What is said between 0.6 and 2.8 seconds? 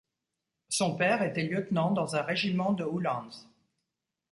Son père était lieutenant dans un régiment